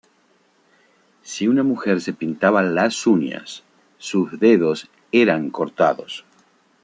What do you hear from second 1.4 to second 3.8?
una mujer se pintaba las uñas,